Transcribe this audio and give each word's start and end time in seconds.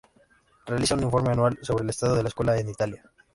Realiza 0.65 0.95
un 0.95 1.03
informe 1.03 1.29
anual 1.29 1.59
sobre 1.61 1.83
el 1.83 1.91
estado 1.91 2.15
de 2.15 2.23
la 2.23 2.29
escuela 2.29 2.57
en 2.57 2.67
Italia. 2.69 3.03